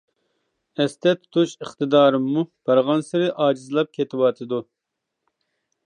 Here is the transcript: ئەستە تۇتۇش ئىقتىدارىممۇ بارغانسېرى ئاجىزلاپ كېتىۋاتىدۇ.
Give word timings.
ئەستە 0.79 1.11
تۇتۇش 1.19 1.53
ئىقتىدارىممۇ 1.65 2.45
بارغانسېرى 2.71 3.31
ئاجىزلاپ 3.45 3.93
كېتىۋاتىدۇ. 3.99 4.65